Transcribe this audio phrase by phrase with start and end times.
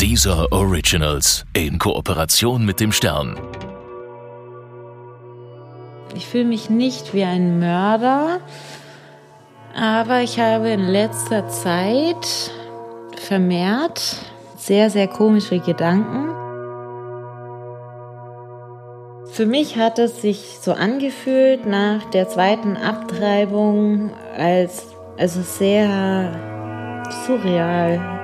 [0.00, 3.38] Dieser Originals in Kooperation mit dem Stern.
[6.14, 8.40] Ich fühle mich nicht wie ein Mörder,
[9.74, 12.50] aber ich habe in letzter Zeit
[13.16, 14.16] vermehrt
[14.58, 16.28] sehr, sehr komische Gedanken.
[19.30, 26.32] Für mich hat es sich so angefühlt nach der zweiten Abtreibung als also sehr
[27.26, 28.23] surreal.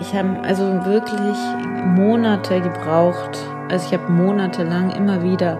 [0.00, 1.36] Ich habe also wirklich
[1.96, 3.38] Monate gebraucht.
[3.68, 5.58] Also ich habe monatelang immer wieder,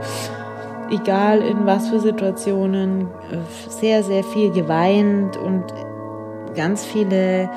[0.90, 3.08] egal in was für Situationen,
[3.68, 5.64] sehr, sehr viel geweint und
[6.56, 7.48] ganz viele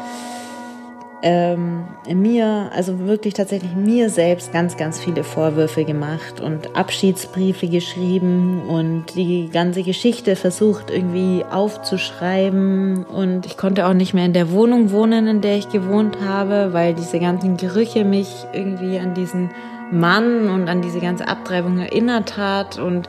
[1.26, 8.62] ähm, mir, also wirklich tatsächlich mir selbst ganz, ganz viele Vorwürfe gemacht und Abschiedsbriefe geschrieben
[8.68, 13.06] und die ganze Geschichte versucht irgendwie aufzuschreiben.
[13.06, 16.74] Und ich konnte auch nicht mehr in der Wohnung wohnen, in der ich gewohnt habe,
[16.74, 19.50] weil diese ganzen Gerüche mich irgendwie an diesen
[19.92, 23.08] Mann und an diese ganze Abtreibung erinnert hat und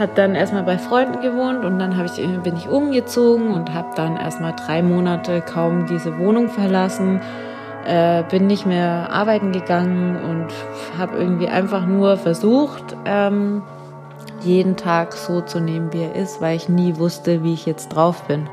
[0.00, 4.16] habe dann erstmal bei Freunden gewohnt und dann ich, bin ich umgezogen und habe dann
[4.16, 7.20] erstmal drei Monate kaum diese Wohnung verlassen.
[7.86, 10.48] Äh, bin nicht mehr arbeiten gegangen und
[10.98, 13.62] habe irgendwie einfach nur versucht, ähm,
[14.42, 17.88] jeden Tag so zu nehmen, wie er ist, weil ich nie wusste, wie ich jetzt
[17.88, 18.48] drauf bin.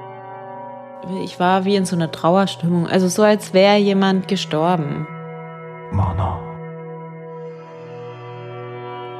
[1.23, 5.07] Ich war wie in so einer Trauerstimmung, also so als wäre jemand gestorben.
[5.91, 6.36] Mana.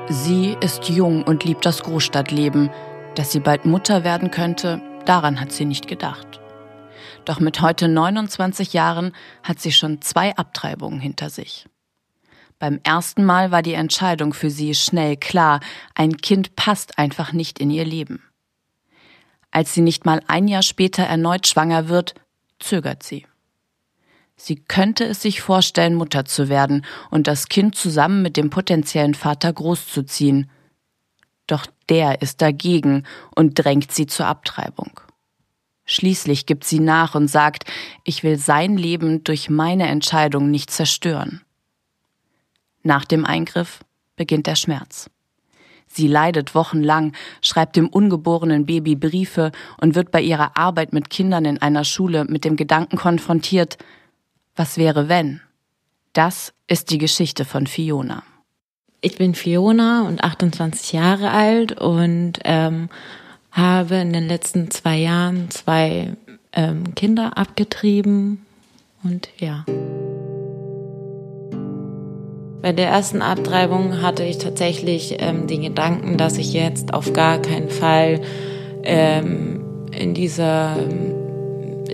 [0.10, 2.70] Sie ist jung und liebt das Großstadtleben.
[3.16, 6.40] Dass sie bald Mutter werden könnte, daran hat sie nicht gedacht.
[7.26, 9.12] Doch mit heute 29 Jahren
[9.44, 11.66] hat sie schon zwei Abtreibungen hinter sich.
[12.58, 15.60] Beim ersten Mal war die Entscheidung für sie schnell klar,
[15.94, 18.24] ein Kind passt einfach nicht in ihr Leben.
[19.52, 22.16] Als sie nicht mal ein Jahr später erneut schwanger wird,
[22.60, 23.26] zögert sie.
[24.38, 29.16] Sie könnte es sich vorstellen, Mutter zu werden und das Kind zusammen mit dem potenziellen
[29.16, 30.50] Vater großzuziehen.
[31.48, 33.04] Doch der ist dagegen
[33.36, 35.02] und drängt sie zur Abtreibung.
[35.86, 37.64] Schließlich gibt sie nach und sagt,
[38.04, 41.42] ich will sein Leben durch meine Entscheidung nicht zerstören.
[42.84, 43.80] Nach dem Eingriff
[44.16, 45.10] beginnt der Schmerz.
[45.88, 51.45] Sie leidet wochenlang, schreibt dem ungeborenen Baby Briefe und wird bei ihrer Arbeit mit Kindern
[51.45, 53.78] in einer Schule mit dem Gedanken konfrontiert,
[54.58, 55.42] was wäre wenn?
[56.14, 58.23] Das ist die Geschichte von Fiona.
[59.02, 62.90] Ich bin Fiona und 28 Jahre alt und ähm,
[63.52, 66.14] habe in den letzten zwei Jahren zwei
[66.54, 68.46] ähm, Kinder abgetrieben
[69.04, 69.66] und ja.
[72.62, 77.40] Bei der ersten Abtreibung hatte ich tatsächlich ähm, den Gedanken, dass ich jetzt auf gar
[77.40, 78.22] keinen Fall
[78.84, 81.86] ähm, in dieser ähm,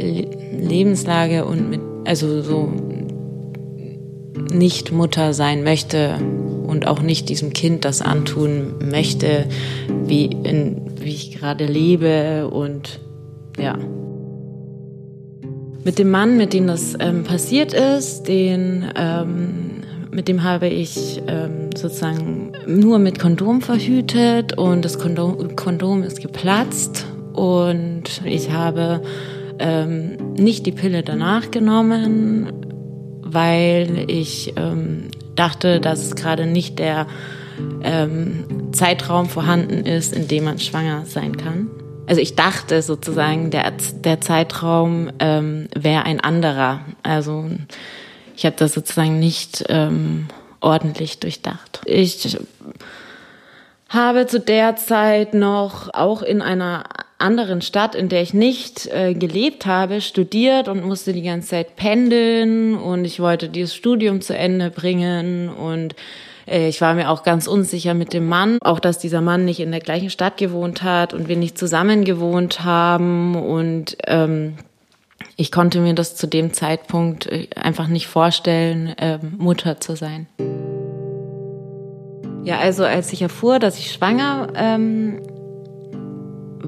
[0.58, 2.72] Lebenslage und mit also so
[4.52, 6.18] nicht Mutter sein möchte
[6.68, 9.46] und auch nicht diesem Kind das antun möchte,
[10.06, 13.00] wie, in, wie ich gerade lebe und
[13.58, 13.78] ja.
[15.86, 19.82] Mit dem Mann, mit dem das ähm, passiert ist, den, ähm,
[20.12, 26.22] mit dem habe ich ähm, sozusagen nur mit Kondom verhütet und das Kondom, Kondom ist
[26.22, 29.02] geplatzt und ich habe
[29.60, 32.52] ähm, nicht die Pille danach genommen,
[33.22, 37.08] weil ich ähm, dachte, dass gerade nicht der
[37.84, 41.70] ähm, Zeitraum vorhanden ist, in dem man schwanger sein kann.
[42.06, 43.72] Also ich dachte sozusagen, der,
[44.04, 46.82] der Zeitraum ähm, wäre ein anderer.
[47.02, 47.50] Also
[48.36, 50.28] ich habe das sozusagen nicht ähm,
[50.60, 51.82] ordentlich durchdacht.
[51.86, 52.38] Ich
[53.90, 56.84] habe zu der Zeit noch auch in einer
[57.24, 61.76] anderen Stadt, in der ich nicht äh, gelebt habe, studiert und musste die ganze Zeit
[61.76, 65.96] pendeln und ich wollte dieses Studium zu Ende bringen und
[66.46, 69.60] äh, ich war mir auch ganz unsicher mit dem Mann, auch dass dieser Mann nicht
[69.60, 74.56] in der gleichen Stadt gewohnt hat und wir nicht zusammen gewohnt haben und ähm,
[75.36, 80.28] ich konnte mir das zu dem Zeitpunkt äh, einfach nicht vorstellen, äh, Mutter zu sein.
[82.44, 85.22] Ja, also als ich erfuhr, dass ich schwanger ähm,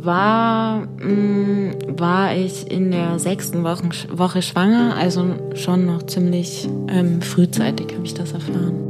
[0.05, 6.69] war, mh, mm, war ich in der sechsten Woche, Woche schwanger, also schon noch ziemlich
[6.87, 8.85] ähm, frühzeitig habe ich das erfahren.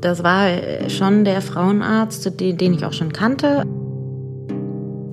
[0.00, 3.64] Das war äh, schon der Frauenarzt, den, den ich auch schon kannte.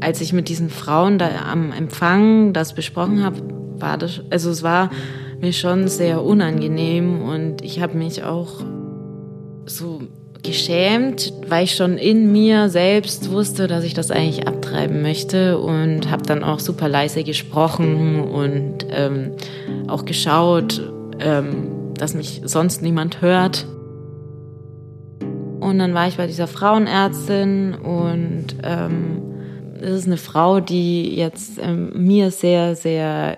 [0.02, 3.42] Als ich mit diesen Frauen da am Empfang das besprochen habe,
[3.80, 4.90] war das, also es war
[5.42, 8.62] mir schon sehr unangenehm und ich habe mich auch
[9.66, 10.02] so
[10.46, 16.10] geschämt, weil ich schon in mir selbst wusste, dass ich das eigentlich abtreiben möchte und
[16.10, 19.32] habe dann auch super leise gesprochen und ähm,
[19.88, 20.82] auch geschaut,
[21.20, 23.66] ähm, dass mich sonst niemand hört.
[25.60, 29.22] Und dann war ich bei dieser Frauenärztin und ähm,
[29.82, 33.38] es ist eine Frau, die jetzt ähm, mir sehr, sehr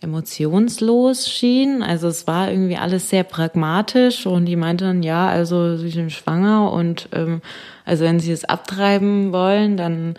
[0.00, 1.82] emotionslos schien.
[1.82, 6.12] Also es war irgendwie alles sehr pragmatisch und die meinte dann, ja, also sie sind
[6.12, 7.42] schwanger und ähm,
[7.84, 10.14] also wenn sie es abtreiben wollen, dann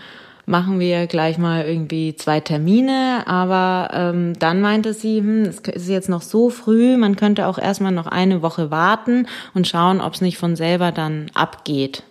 [0.46, 3.24] machen wir gleich mal irgendwie zwei Termine.
[3.26, 7.58] Aber ähm, dann meinte sie, hm, es ist jetzt noch so früh, man könnte auch
[7.58, 12.04] erstmal noch eine Woche warten und schauen, ob es nicht von selber dann abgeht.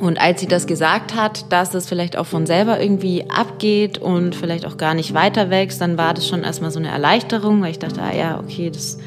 [0.00, 4.36] Und als sie das gesagt hat, dass es vielleicht auch von selber irgendwie abgeht und
[4.36, 7.72] vielleicht auch gar nicht weiter wächst, dann war das schon erstmal so eine Erleichterung, weil
[7.72, 8.98] ich dachte, ah ja, okay, das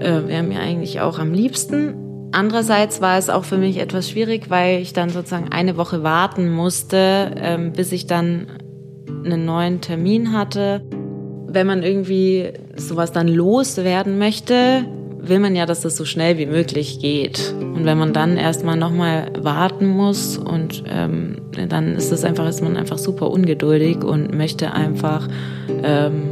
[0.00, 1.94] äh, wäre mir eigentlich auch am liebsten.
[2.32, 6.50] Andererseits war es auch für mich etwas schwierig, weil ich dann sozusagen eine Woche warten
[6.50, 8.46] musste, ähm, bis ich dann
[9.24, 10.82] einen neuen Termin hatte.
[11.46, 14.86] Wenn man irgendwie sowas dann loswerden möchte,
[15.22, 17.54] will man ja, dass das so schnell wie möglich geht.
[17.58, 21.36] Und wenn man dann erstmal nochmal warten muss und ähm,
[21.68, 25.28] dann ist das einfach, ist man einfach super ungeduldig und möchte einfach,
[25.82, 26.22] ähm,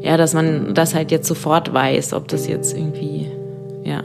[0.00, 3.30] ja, dass man das halt jetzt sofort weiß, ob das jetzt irgendwie,
[3.84, 4.02] ja.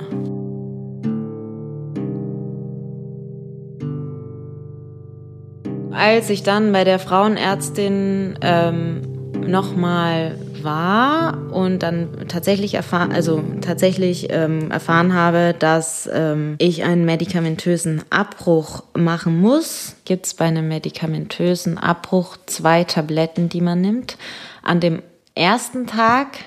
[5.92, 9.02] Als ich dann bei der Frauenärztin ähm,
[9.48, 17.06] nochmal war und dann tatsächlich erfahren, also tatsächlich ähm, erfahren habe, dass ähm, ich einen
[17.06, 24.18] medikamentösen Abbruch machen muss, gibt es bei einem medikamentösen Abbruch zwei Tabletten, die man nimmt.
[24.64, 25.02] An dem
[25.36, 26.38] ersten Tag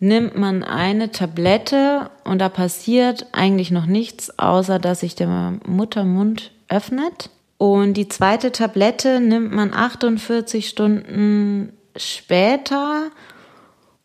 [0.00, 6.50] nimmt man eine Tablette und da passiert eigentlich noch nichts, außer dass sich der Muttermund
[6.68, 7.30] öffnet.
[7.58, 13.10] Und die zweite Tablette nimmt man 48 Stunden später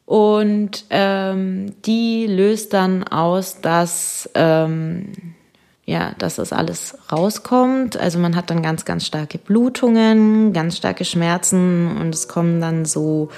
[0.06, 5.14] und ähm, die löst dann aus, dass, ähm,
[5.86, 7.98] ja, dass das alles rauskommt.
[7.98, 12.86] Also man hat dann ganz, ganz starke Blutungen, ganz starke Schmerzen und es kommen dann
[12.86, 13.30] so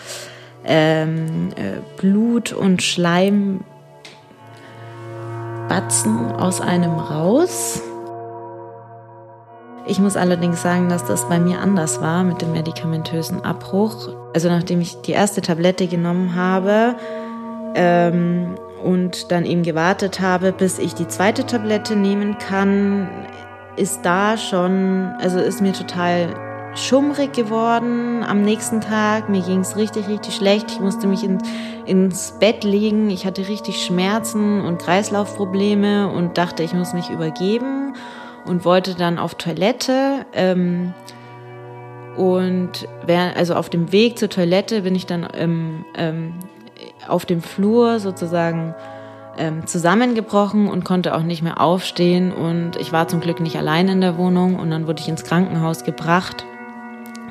[0.66, 3.64] ähm, äh, Blut- und Schleimbatzen
[6.38, 7.82] aus einem raus.
[9.90, 14.10] Ich muss allerdings sagen, dass das bei mir anders war mit dem medikamentösen Abbruch.
[14.34, 16.96] Also nachdem ich die erste Tablette genommen habe
[17.74, 23.08] ähm, und dann eben gewartet habe, bis ich die zweite Tablette nehmen kann,
[23.78, 26.36] ist da schon, also ist mir total
[26.76, 29.30] schummrig geworden am nächsten Tag.
[29.30, 30.70] Mir ging es richtig, richtig schlecht.
[30.70, 31.38] Ich musste mich in,
[31.86, 33.10] ins Bett legen.
[33.10, 37.94] Ich hatte richtig Schmerzen und Kreislaufprobleme und dachte, ich muss mich übergeben
[38.48, 40.26] und wollte dann auf Toilette.
[40.34, 40.94] Ähm,
[42.16, 46.34] und während, also auf dem Weg zur Toilette bin ich dann ähm, ähm,
[47.08, 48.74] auf dem Flur sozusagen
[49.38, 52.32] ähm, zusammengebrochen und konnte auch nicht mehr aufstehen.
[52.32, 55.24] Und ich war zum Glück nicht allein in der Wohnung und dann wurde ich ins
[55.24, 56.46] Krankenhaus gebracht.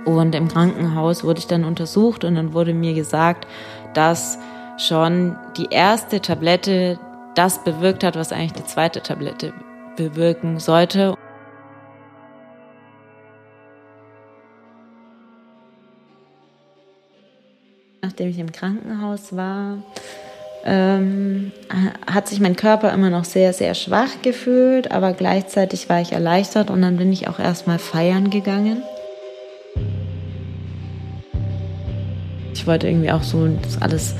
[0.04, 3.48] Und im Krankenhaus wurde ich dann untersucht und dann wurde mir gesagt,
[3.92, 4.38] dass
[4.78, 6.98] schon die erste Tablette
[7.34, 9.52] das bewirkt hat, was eigentlich die zweite Tablette
[9.96, 11.16] bewirken sollte.
[18.02, 19.78] Nachdem ich im Krankenhaus war,
[20.64, 21.52] ähm,
[22.10, 26.70] hat sich mein Körper immer noch sehr, sehr schwach gefühlt, aber gleichzeitig war ich erleichtert
[26.70, 28.82] und dann bin ich auch erstmal feiern gegangen.
[32.52, 34.16] Ich wollte irgendwie auch so das alles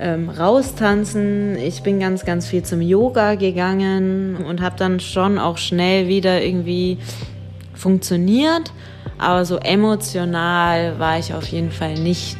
[0.00, 1.56] ähm, raustanzen.
[1.56, 6.42] Ich bin ganz, ganz viel zum Yoga gegangen und habe dann schon auch schnell wieder
[6.42, 6.98] irgendwie
[7.74, 8.72] funktioniert.
[9.18, 12.38] Aber so emotional war ich auf jeden Fall nicht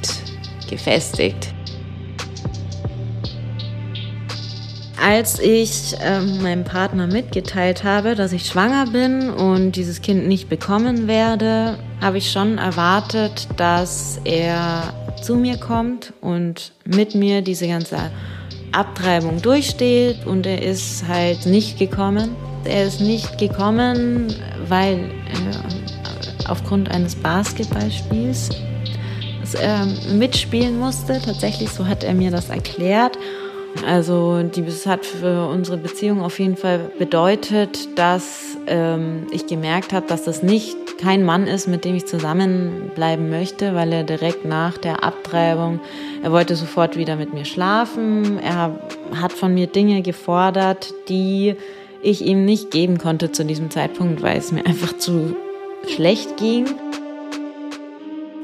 [0.69, 1.53] gefestigt.
[5.03, 10.51] Als ich äh, meinem Partner mitgeteilt habe, dass ich schwanger bin und dieses Kind nicht
[10.51, 17.69] bekommen werde, habe ich schon erwartet, dass er zu mir kommt und mit mir diese
[17.69, 18.11] ganze
[18.73, 22.37] Abtreibung durchsteht und er ist halt nicht gekommen.
[22.65, 24.35] Er ist nicht gekommen,
[24.69, 28.51] weil äh, aufgrund eines Basketballspiels
[29.61, 31.21] er mitspielen musste.
[31.25, 33.19] Tatsächlich, so hat er mir das erklärt.
[33.87, 40.07] Also das hat für unsere Beziehung auf jeden Fall bedeutet, dass ähm, ich gemerkt habe,
[40.07, 44.77] dass das nicht kein Mann ist, mit dem ich zusammenbleiben möchte, weil er direkt nach
[44.77, 45.81] der Abtreibung,
[46.23, 48.39] er wollte sofort wieder mit mir schlafen.
[48.39, 48.79] Er
[49.15, 51.57] hat von mir Dinge gefordert, die
[52.03, 55.37] ich ihm nicht geben konnte zu diesem Zeitpunkt, weil es mir einfach zu
[55.89, 56.67] schlecht ging.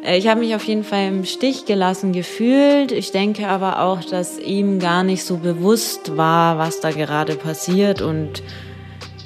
[0.09, 2.93] Ich habe mich auf jeden Fall im Stich gelassen gefühlt.
[2.93, 8.01] Ich denke aber auch, dass ihm gar nicht so bewusst war, was da gerade passiert
[8.01, 8.43] und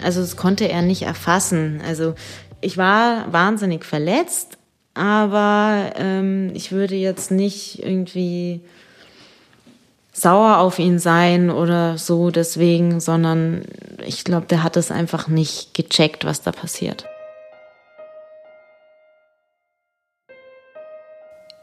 [0.03, 1.83] also das konnte er nicht erfassen.
[1.87, 2.15] Also
[2.61, 4.59] ich war wahnsinnig verletzt,
[4.95, 8.61] aber ähm, ich würde jetzt nicht irgendwie
[10.13, 13.65] sauer auf ihn sein oder so deswegen, sondern
[14.05, 17.07] ich glaube, der hat es einfach nicht gecheckt, was da passiert.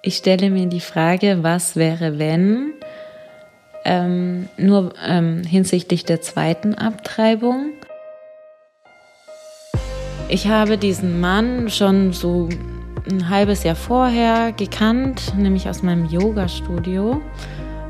[0.01, 2.73] Ich stelle mir die Frage, was wäre, wenn,
[3.83, 7.73] ähm, nur ähm, hinsichtlich der zweiten Abtreibung.
[10.29, 12.49] Ich habe diesen Mann schon so
[13.09, 17.21] ein halbes Jahr vorher gekannt, nämlich aus meinem Yoga-Studio.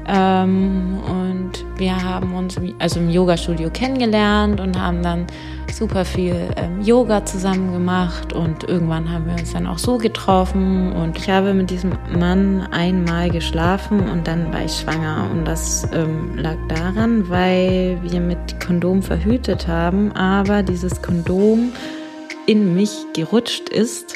[0.07, 5.25] Ähm, und wir haben uns also im Yoga-Studio kennengelernt und haben dann
[5.73, 10.93] super viel ähm, Yoga zusammen gemacht und irgendwann haben wir uns dann auch so getroffen
[10.93, 15.85] und ich habe mit diesem Mann einmal geschlafen und dann war ich schwanger und das
[15.91, 21.73] ähm, lag daran, weil wir mit Kondom verhütet haben, aber dieses Kondom
[22.47, 24.15] in mich gerutscht ist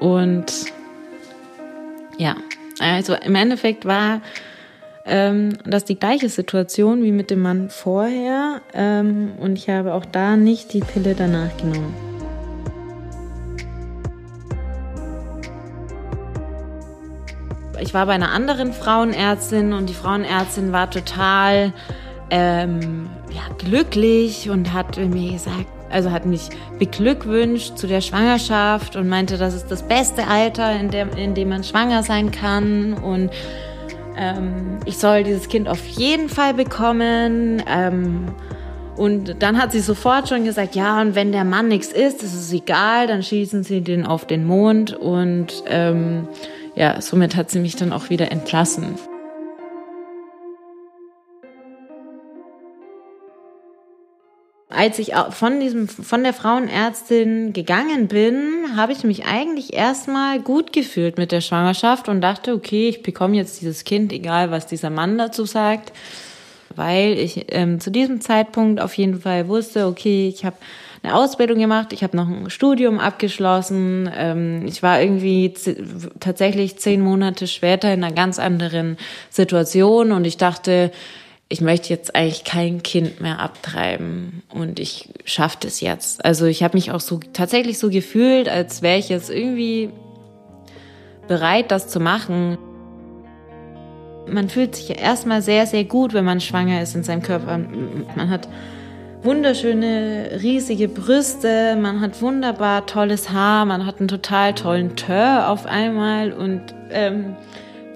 [0.00, 0.46] und
[2.18, 2.36] ja,
[2.80, 4.20] also im Endeffekt war
[5.06, 10.04] ähm, das die gleiche Situation wie mit dem Mann vorher ähm, und ich habe auch
[10.04, 11.94] da nicht die Pille danach genommen.
[17.80, 21.72] Ich war bei einer anderen Frauenärztin und die Frauenärztin war total
[22.30, 29.08] ähm, ja, glücklich und hat mir gesagt, also hat mich beglückwünscht zu der Schwangerschaft und
[29.08, 33.30] meinte, das ist das beste Alter, in, der, in dem man schwanger sein kann und
[34.16, 37.62] ähm, ich soll dieses Kind auf jeden Fall bekommen.
[37.66, 38.26] Ähm,
[38.96, 42.34] und dann hat sie sofort schon gesagt, ja, und wenn der Mann nichts ist, ist
[42.34, 44.92] es egal, dann schießen sie den auf den Mond.
[44.92, 46.28] Und ähm,
[46.76, 48.94] ja, somit hat sie mich dann auch wieder entlassen.
[54.74, 60.72] Als ich von diesem, von der Frauenärztin gegangen bin, habe ich mich eigentlich erstmal gut
[60.72, 64.90] gefühlt mit der Schwangerschaft und dachte, okay, ich bekomme jetzt dieses Kind, egal was dieser
[64.90, 65.92] Mann dazu sagt,
[66.76, 70.56] weil ich ähm, zu diesem Zeitpunkt auf jeden Fall wusste, okay, ich habe
[71.02, 75.52] eine Ausbildung gemacht, ich habe noch ein Studium abgeschlossen, ähm, ich war irgendwie
[76.18, 78.96] tatsächlich zehn Monate später in einer ganz anderen
[79.30, 80.90] Situation und ich dachte,
[81.54, 86.24] ich möchte jetzt eigentlich kein Kind mehr abtreiben und ich schaffe das jetzt.
[86.24, 89.90] Also ich habe mich auch so tatsächlich so gefühlt, als wäre ich jetzt irgendwie
[91.28, 92.58] bereit, das zu machen.
[94.26, 97.56] Man fühlt sich erstmal sehr, sehr gut, wenn man schwanger ist in seinem Körper.
[98.16, 98.48] Man hat
[99.22, 105.66] wunderschöne, riesige Brüste, man hat wunderbar tolles Haar, man hat einen total tollen Tör auf
[105.66, 107.36] einmal und ähm,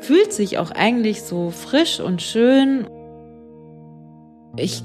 [0.00, 2.86] fühlt sich auch eigentlich so frisch und schön.
[4.60, 4.82] Ich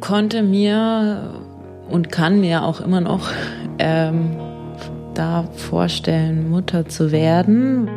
[0.00, 1.34] konnte mir
[1.90, 3.28] und kann mir auch immer noch
[3.78, 4.36] ähm,
[5.14, 7.88] da vorstellen, Mutter zu werden.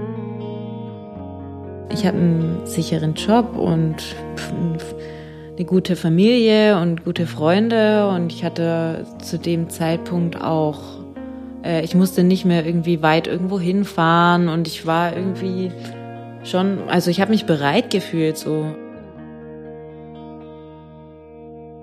[1.94, 3.98] Ich habe einen sicheren Job und
[5.56, 10.80] eine gute Familie und gute Freunde und ich hatte zu dem Zeitpunkt auch,
[11.64, 15.72] äh, ich musste nicht mehr irgendwie weit irgendwo hinfahren und ich war irgendwie
[16.44, 18.66] schon, also ich habe mich bereit gefühlt so.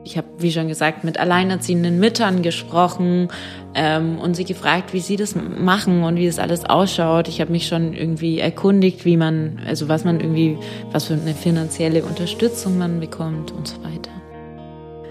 [0.09, 3.29] Ich habe, wie schon gesagt, mit alleinerziehenden Müttern gesprochen
[3.75, 7.29] ähm, und sie gefragt, wie sie das machen und wie das alles ausschaut.
[7.29, 10.57] Ich habe mich schon irgendwie erkundigt, wie man, also was man irgendwie,
[10.93, 14.11] was für eine finanzielle Unterstützung man bekommt und so weiter.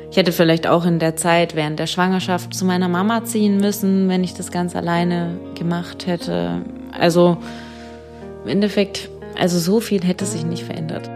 [0.09, 4.09] Ich hätte vielleicht auch in der Zeit während der Schwangerschaft zu meiner Mama ziehen müssen,
[4.09, 6.63] wenn ich das ganz alleine gemacht hätte.
[6.91, 7.37] Also
[8.45, 11.07] im Endeffekt, also so viel hätte sich nicht verändert.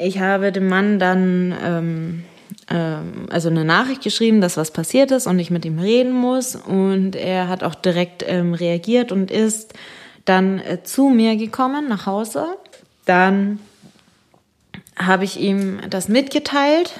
[0.00, 2.24] Ich habe dem Mann dann ähm,
[2.70, 6.56] ähm, also eine Nachricht geschrieben, dass was passiert ist und ich mit ihm reden muss.
[6.56, 9.74] Und er hat auch direkt ähm, reagiert und ist
[10.24, 12.46] dann äh, zu mir gekommen nach Hause.
[13.04, 13.60] Dann
[14.96, 16.98] habe ich ihm das mitgeteilt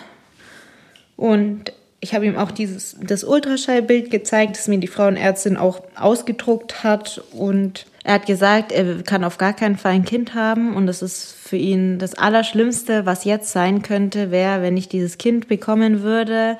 [1.16, 6.82] und ich habe ihm auch dieses das Ultraschallbild gezeigt, das mir die Frauenärztin auch ausgedruckt
[6.82, 10.86] hat und er hat gesagt, er kann auf gar keinen Fall ein Kind haben und
[10.86, 15.48] das ist für ihn das Allerschlimmste, was jetzt sein könnte, wäre, wenn ich dieses Kind
[15.48, 16.56] bekommen würde.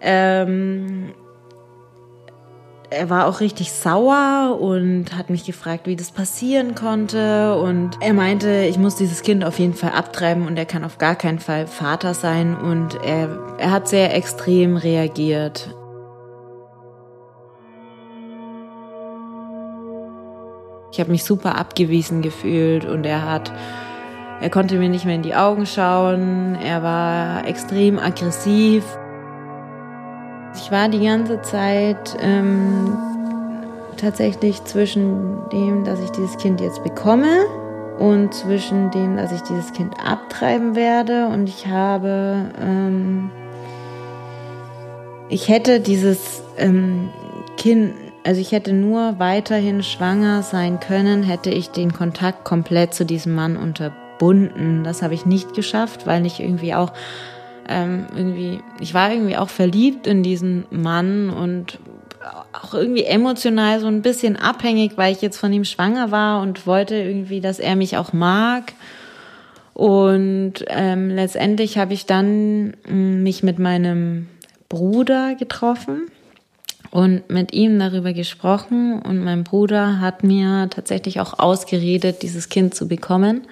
[0.00, 1.12] Ähm,
[2.92, 7.56] er war auch richtig sauer und hat mich gefragt, wie das passieren konnte.
[7.56, 10.98] Und er meinte, ich muss dieses Kind auf jeden Fall abtreiben und er kann auf
[10.98, 12.56] gar keinen Fall Vater sein.
[12.56, 15.74] Und er, er hat sehr extrem reagiert.
[20.92, 23.50] Ich habe mich super abgewiesen gefühlt und er hat,
[24.42, 26.54] er konnte mir nicht mehr in die Augen schauen.
[26.54, 28.84] Er war extrem aggressiv.
[30.54, 32.94] Ich war die ganze Zeit ähm,
[33.96, 37.46] tatsächlich zwischen dem, dass ich dieses Kind jetzt bekomme
[37.98, 41.28] und zwischen dem, dass ich dieses Kind abtreiben werde.
[41.28, 43.30] Und ich habe, ähm,
[45.30, 47.08] ich hätte dieses ähm,
[47.56, 53.04] Kind, also ich hätte nur weiterhin schwanger sein können, hätte ich den Kontakt komplett zu
[53.04, 54.84] diesem Mann unterbunden.
[54.84, 56.92] Das habe ich nicht geschafft, weil ich irgendwie auch
[57.68, 61.78] ähm, irgendwie, ich war irgendwie auch verliebt in diesen Mann und
[62.52, 66.66] auch irgendwie emotional so ein bisschen abhängig, weil ich jetzt von ihm schwanger war und
[66.66, 68.72] wollte irgendwie, dass er mich auch mag.
[69.74, 74.28] Und ähm, letztendlich habe ich dann mm, mich mit meinem
[74.68, 76.08] Bruder getroffen
[76.92, 79.00] und mit ihm darüber gesprochen.
[79.00, 83.46] Und mein Bruder hat mir tatsächlich auch ausgeredet, dieses Kind zu bekommen.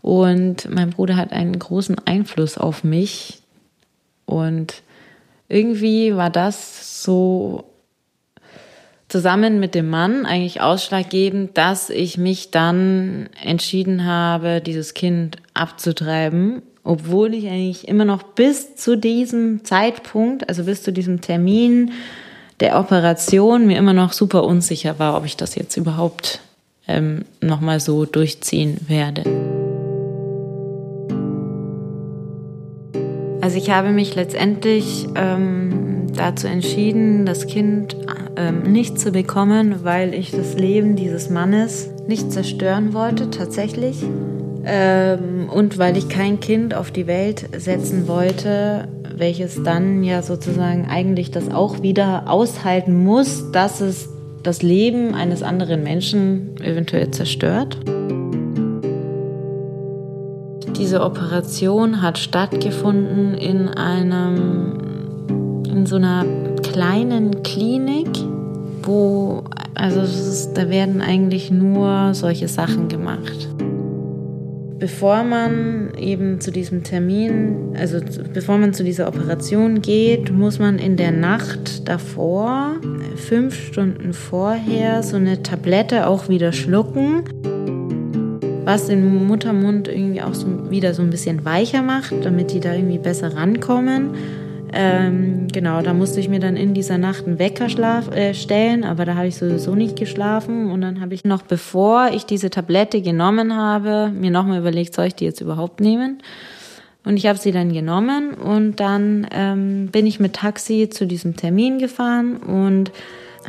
[0.00, 3.42] Und mein Bruder hat einen großen Einfluss auf mich.
[4.24, 4.82] Und
[5.48, 7.64] irgendwie war das so
[9.08, 16.62] zusammen mit dem Mann eigentlich ausschlaggebend, dass ich mich dann entschieden habe, dieses Kind abzutreiben,
[16.84, 21.92] obwohl ich eigentlich immer noch bis zu diesem Zeitpunkt, also bis zu diesem Termin
[22.62, 26.38] der Operation, mir immer noch super unsicher war, ob ich das jetzt überhaupt
[26.86, 29.24] ähm, nochmal so durchziehen werde.
[33.40, 37.96] Also ich habe mich letztendlich ähm, dazu entschieden, das Kind
[38.36, 44.04] ähm, nicht zu bekommen, weil ich das Leben dieses Mannes nicht zerstören wollte, tatsächlich.
[44.64, 48.86] Ähm, und weil ich kein Kind auf die Welt setzen wollte,
[49.22, 54.08] welches dann ja sozusagen eigentlich das auch wieder aushalten muss, dass es
[54.42, 57.78] das Leben eines anderen Menschen eventuell zerstört.
[60.76, 64.80] Diese Operation hat stattgefunden in einem,
[65.68, 66.24] in so einer
[66.64, 68.08] kleinen Klinik,
[68.82, 69.44] wo,
[69.74, 73.51] also ist, da werden eigentlich nur solche Sachen gemacht.
[74.82, 78.00] Bevor man eben zu diesem Termin, also
[78.34, 82.80] bevor man zu dieser Operation geht, muss man in der Nacht davor,
[83.14, 87.22] fünf Stunden vorher, so eine Tablette auch wieder schlucken
[88.64, 92.72] was den Muttermund irgendwie auch so wieder so ein bisschen weicher macht, damit die da
[92.72, 94.10] irgendwie besser rankommen.
[94.74, 98.84] Ähm, genau, da musste ich mir dann in dieser Nacht einen Wecker schlaf, äh, stellen,
[98.84, 100.70] aber da habe ich sowieso nicht geschlafen.
[100.70, 105.06] Und dann habe ich noch, bevor ich diese Tablette genommen habe, mir nochmal überlegt, soll
[105.06, 106.22] ich die jetzt überhaupt nehmen?
[107.04, 111.36] Und ich habe sie dann genommen und dann ähm, bin ich mit Taxi zu diesem
[111.36, 112.92] Termin gefahren und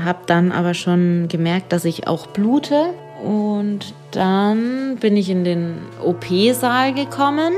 [0.03, 2.75] habe dann aber schon gemerkt, dass ich auch blute.
[3.23, 7.53] Und dann bin ich in den OP-Saal gekommen.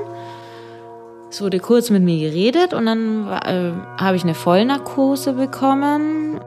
[1.35, 6.39] Es wurde kurz mit mir geredet und dann äh, habe ich eine Vollnarkose bekommen.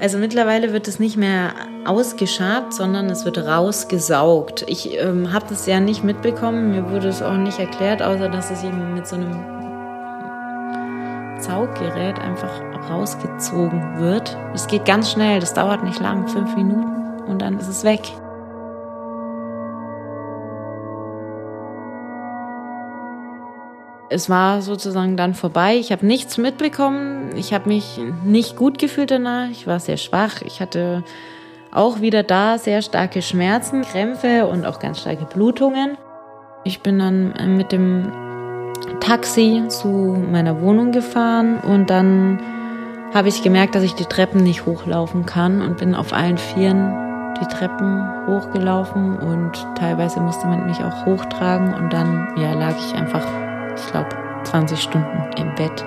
[0.00, 1.54] Also mittlerweile wird es nicht mehr
[1.84, 4.64] ausgeschabt, sondern es wird rausgesaugt.
[4.66, 8.50] Ich ähm, habe das ja nicht mitbekommen, mir wurde es auch nicht erklärt, außer dass
[8.50, 9.30] es eben mit so einem
[11.38, 12.50] Sauggerät einfach
[12.90, 14.36] rausgezogen wird.
[14.54, 18.00] Es geht ganz schnell, das dauert nicht lang, fünf Minuten und dann ist es weg.
[24.08, 25.76] Es war sozusagen dann vorbei.
[25.76, 27.30] Ich habe nichts mitbekommen.
[27.36, 29.50] Ich habe mich nicht gut gefühlt danach.
[29.50, 30.42] Ich war sehr schwach.
[30.42, 31.02] Ich hatte
[31.72, 35.98] auch wieder da sehr starke Schmerzen, Krämpfe und auch ganz starke Blutungen.
[36.64, 38.10] Ich bin dann mit dem
[39.00, 42.40] Taxi zu meiner Wohnung gefahren und dann
[43.12, 46.92] habe ich gemerkt, dass ich die Treppen nicht hochlaufen kann und bin auf allen Vieren
[47.40, 52.94] die Treppen hochgelaufen und teilweise musste man mich auch hochtragen und dann ja, lag ich
[52.94, 53.24] einfach,
[53.76, 54.08] ich glaube,
[54.44, 55.84] 20 Stunden im Bett.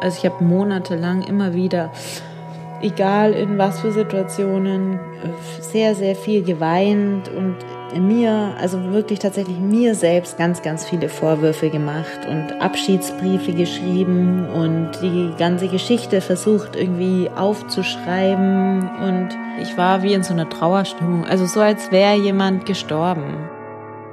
[0.00, 1.92] Also ich habe monatelang immer wieder,
[2.80, 4.98] egal in was für Situationen,
[5.60, 7.56] sehr, sehr viel geweint und
[8.00, 14.90] mir, also wirklich tatsächlich mir selbst ganz, ganz viele Vorwürfe gemacht und Abschiedsbriefe geschrieben und
[15.02, 19.28] die ganze Geschichte versucht irgendwie aufzuschreiben und
[19.60, 23.48] ich war wie in so einer Trauerstimmung, also so als wäre jemand gestorben.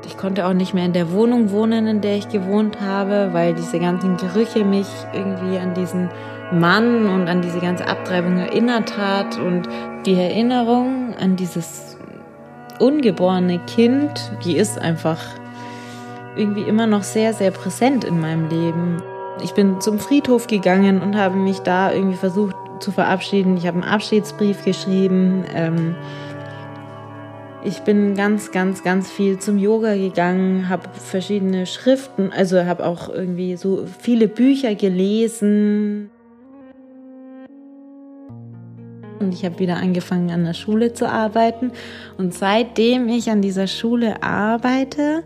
[0.06, 3.54] Ich konnte auch nicht mehr in der Wohnung wohnen, in der ich gewohnt habe, weil
[3.54, 6.10] diese ganzen Gerüche mich irgendwie an diesen
[6.52, 9.70] Mann und an diese ganze Abtreibung erinnert hat und
[10.06, 11.99] die Erinnerung an dieses
[12.80, 15.20] ungeborene Kind, die ist einfach
[16.36, 19.02] irgendwie immer noch sehr, sehr präsent in meinem Leben.
[19.44, 23.58] Ich bin zum Friedhof gegangen und habe mich da irgendwie versucht zu verabschieden.
[23.58, 25.44] Ich habe einen Abschiedsbrief geschrieben.
[25.54, 25.96] Ähm,
[27.64, 33.10] ich bin ganz, ganz, ganz viel zum Yoga gegangen, habe verschiedene Schriften, also habe auch
[33.10, 36.10] irgendwie so viele Bücher gelesen.
[39.30, 41.72] Und ich habe wieder angefangen an der Schule zu arbeiten.
[42.18, 45.22] Und seitdem ich an dieser Schule arbeite,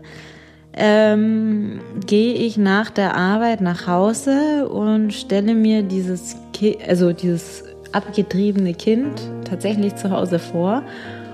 [0.74, 7.64] ähm, gehe ich nach der Arbeit nach Hause und stelle mir dieses, Ki also dieses
[7.92, 10.82] abgetriebene Kind tatsächlich zu Hause vor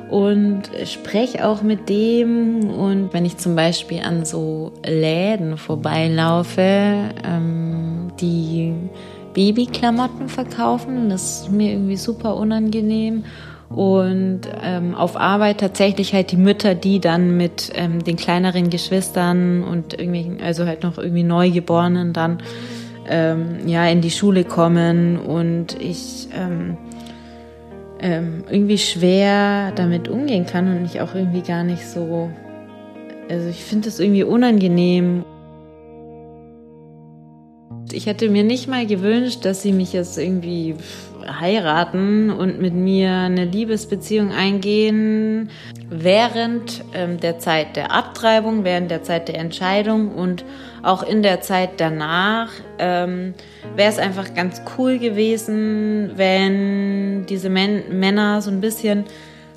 [0.08, 2.70] und spreche auch mit dem.
[2.70, 8.74] Und wenn ich zum Beispiel an so Läden vorbeilaufe, ähm, die
[9.34, 13.24] Babyklamotten verkaufen, das ist mir irgendwie super unangenehm.
[13.68, 19.62] Und ähm, auf Arbeit tatsächlich halt die Mütter, die dann mit ähm, den kleineren Geschwistern
[19.62, 22.38] und irgendwelchen, also halt noch irgendwie Neugeborenen dann
[23.08, 26.76] ähm, ja in die Schule kommen und ich ähm,
[28.00, 32.30] ähm, irgendwie schwer damit umgehen kann und ich auch irgendwie gar nicht so,
[33.28, 35.24] also ich finde es irgendwie unangenehm.
[37.92, 40.76] Ich hätte mir nicht mal gewünscht, dass sie mich jetzt irgendwie
[41.26, 45.50] heiraten und mit mir eine Liebesbeziehung eingehen
[45.90, 50.44] während ähm, der Zeit der Abtreibung, während der Zeit der Entscheidung und
[50.82, 53.34] auch in der Zeit danach ähm,
[53.76, 59.04] wäre es einfach ganz cool gewesen, wenn diese Men Männer so ein bisschen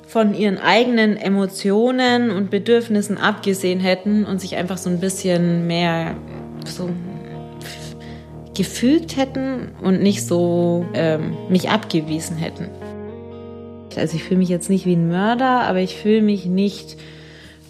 [0.06, 6.14] von ihren eigenen Emotionen und Bedürfnissen abgesehen hätten und sich einfach so ein bisschen mehr
[6.66, 6.90] so
[8.54, 12.68] gefügt hätten und nicht so ähm, mich abgewiesen hätten.
[13.96, 16.96] Also ich fühle mich jetzt nicht wie ein Mörder, aber ich fühle mich nicht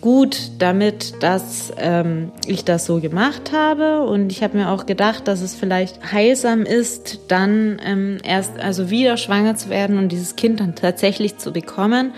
[0.00, 4.02] gut damit, dass ähm, ich das so gemacht habe.
[4.02, 8.90] Und ich habe mir auch gedacht, dass es vielleicht heilsam ist, dann ähm, erst also
[8.90, 12.12] wieder schwanger zu werden und dieses Kind dann tatsächlich zu bekommen.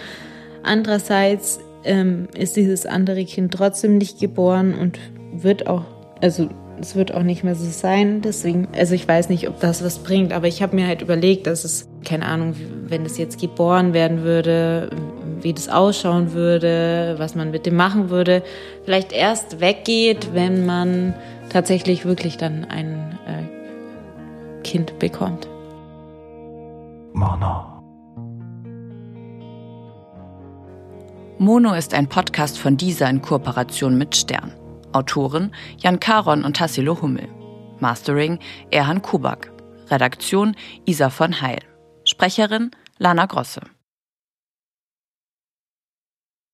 [0.64, 4.98] Andererseits ähm, ist dieses andere Kind trotzdem nicht geboren und
[5.32, 5.84] wird auch,
[6.20, 6.48] also
[6.80, 8.20] es wird auch nicht mehr so sein.
[8.22, 11.46] Deswegen, also ich weiß nicht, ob das was bringt, aber ich habe mir halt überlegt,
[11.46, 12.54] dass es, keine Ahnung,
[12.86, 14.90] wenn es jetzt geboren werden würde,
[15.40, 18.42] wie das ausschauen würde, was man mit dem machen würde,
[18.84, 21.14] vielleicht erst weggeht, wenn man
[21.50, 25.48] tatsächlich wirklich dann ein äh, Kind bekommt.
[27.12, 27.76] Mono.
[31.38, 34.52] Mono ist ein Podcast von dieser in Kooperation mit Stern.
[34.96, 37.28] Autoren Jan Karon und Tassilo Hummel.
[37.80, 38.38] Mastering
[38.70, 39.52] Erhan Kubak.
[39.90, 40.56] Redaktion
[40.86, 41.60] Isa von Heil.
[42.04, 43.60] Sprecherin Lana Grosse.